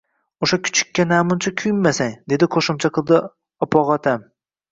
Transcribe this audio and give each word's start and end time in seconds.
–O‘sha 0.45 0.57
kuchukka 0.67 1.03
namuncha 1.09 1.51
kuyunmasang!– 1.61 2.15
deb 2.33 2.45
qo‘shimcha 2.57 2.93
qildi 2.97 3.19
opog‘otam 3.67 4.27